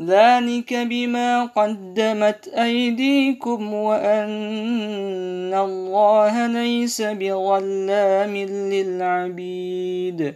ذلك 0.00 0.74
بما 0.74 1.44
قدمت 1.44 2.48
أيديكم 2.48 3.74
وأن 3.74 5.54
الله 5.54 6.46
ليس 6.46 7.02
بظلام 7.02 8.36
للعبيد. 8.74 10.34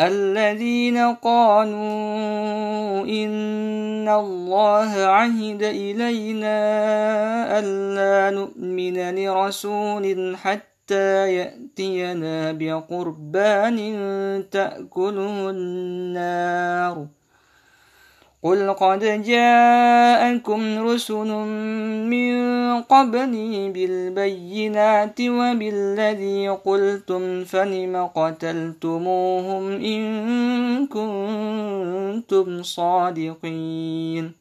الذين 0.00 0.98
قالوا 0.98 1.78
إن 3.06 4.08
الله 4.08 4.90
عهد 4.90 5.62
إلينا 5.62 6.58
ألا 7.58 8.36
نؤمن 8.36 9.14
لرسول 9.14 10.36
حتى 10.36 11.34
يأتينا 11.34 12.52
بقربان 12.52 13.78
تأكله 14.50 15.50
النار. 15.50 17.06
قل 18.46 18.72
قد 18.72 19.22
جاءكم 19.22 20.88
رسل 20.88 21.30
من 22.14 22.34
قبلي 22.82 23.68
بالبينات 23.68 25.20
وبالذي 25.20 26.48
قلتم 26.48 27.44
فلم 27.44 28.10
قتلتموهم 28.14 29.64
إن 29.72 30.02
كنتم 30.86 32.62
صادقين 32.62 34.32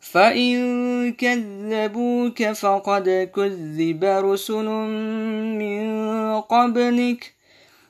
فإن 0.00 0.56
كذبوك 1.12 2.42
فقد 2.42 3.30
كذب 3.36 4.04
رسل 4.04 4.68
من 5.58 5.86
قبلك 6.40 7.35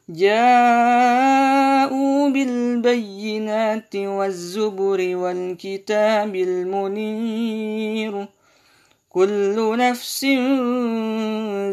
جاءوا 0.08 1.88
بالبينات 2.28 3.96
والزبر 3.96 5.16
والكتاب 5.16 6.34
المنير. 6.34 8.26
كل 9.08 9.76
نفس 9.78 10.24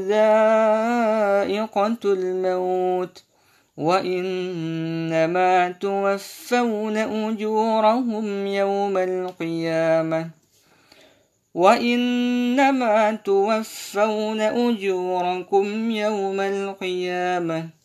ذائقة 0.07 1.97
الموت 2.05 3.23
وإنما 3.77 5.71
توفون 5.71 6.97
أجورهم 6.97 8.47
يوم 8.47 8.97
القيامة. 8.97 10.29
وإنما 11.53 13.11
توفون 13.11 14.41
أجوركم 14.41 15.91
يوم 15.91 16.39
القيامة. 16.39 17.82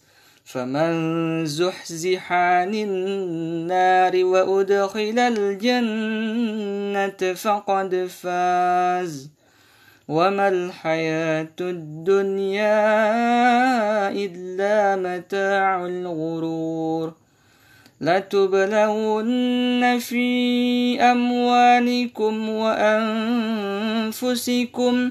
فمن 0.48 1.46
زحزح 1.46 2.32
عن 2.32 2.74
النار 2.74 4.24
وأدخل 4.24 5.18
الجنة 5.18 6.54
فقد 7.34 8.08
فاز. 8.22 9.30
وما 10.08 10.48
الحياة 10.48 11.48
الدنيا 11.60 12.88
إلا 14.10 14.96
متاع 14.96 15.86
الغرور. 15.86 17.12
لتبلون 18.00 19.98
في 19.98 21.00
أموالكم 21.00 22.48
وأنفسكم 24.08 25.10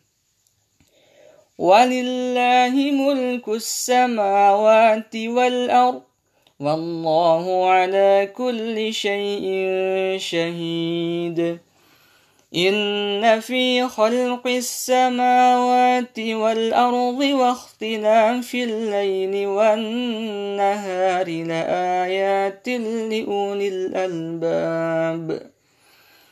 ولله 1.61 2.73
ملك 2.91 3.47
السماوات 3.49 5.15
والأرض 5.15 6.01
والله 6.59 7.69
على 7.69 8.29
كل 8.35 8.93
شيء 8.93 9.45
شهيد. 10.17 11.57
إن 12.55 13.39
في 13.39 13.87
خلق 13.87 14.47
السماوات 14.47 16.19
والأرض 16.19 17.19
واختلاف 17.19 18.55
الليل 18.55 19.47
والنهار 19.47 21.27
لآيات 21.27 22.67
لأولي 22.67 23.67
الألباب. 23.67 25.51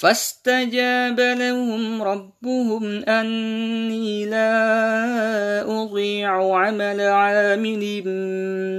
فاستجاب 0.00 1.20
لهم 1.20 2.02
ربهم 2.02 2.84
أني 3.04 4.26
لا 4.26 5.82
أضيع 5.82 6.56
عمل 6.56 7.00
عامل 7.00 8.02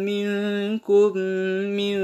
منكم 0.06 1.18
من 1.75 1.98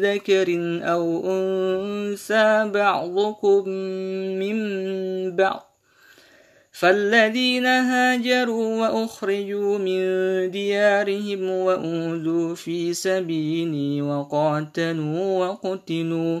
ذكر 0.00 0.46
أو 0.82 1.04
أنثى 1.26 2.70
بعضكم 2.74 3.68
من 4.38 4.56
بعض. 5.36 5.74
فالذين 6.72 7.66
هاجروا 7.66 8.80
وأخرجوا 8.80 9.78
من 9.78 10.00
ديارهم 10.50 11.50
وأوذوا 11.50 12.54
في 12.54 12.94
سبيلي 12.94 14.02
وقاتلوا 14.02 15.46
وقتلوا 15.46 16.40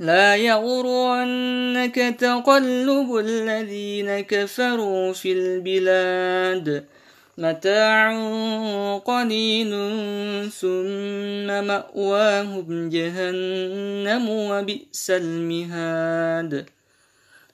لا 0.00 0.36
يغرنك 0.36 2.14
تقلب 2.18 3.16
الذين 3.16 4.20
كفروا 4.20 5.12
في 5.12 5.32
البلاد. 5.32 6.84
متاع 7.38 8.12
قليل 8.98 9.70
ثم 10.50 11.46
مأواهم 11.46 12.88
جهنم 12.88 14.28
وبئس 14.28 15.10
المهاد. 15.10 16.77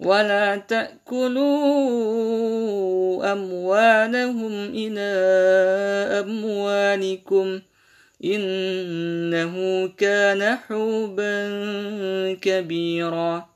ولا 0.00 0.56
تأكلوا 0.56 1.46
أموالهم 3.32 4.52
إلى 4.74 5.10
أموالكم 6.20 7.60
إنه 8.24 9.86
كان 9.88 10.56
حوبا 10.56 11.48
كبيرا. 12.34 13.55